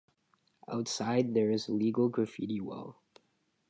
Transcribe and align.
Outside, 0.67 1.35
there 1.35 1.51
is 1.51 1.67
a 1.67 1.73
legal 1.73 2.09
graffiti 2.09 2.59
wall. 2.59 2.95